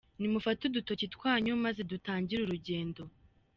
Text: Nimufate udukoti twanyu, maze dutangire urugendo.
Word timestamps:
Nimufate 0.19 0.61
udukoti 0.69 1.05
twanyu, 1.15 1.53
maze 1.65 1.81
dutangire 1.91 2.41
urugendo. 2.43 3.01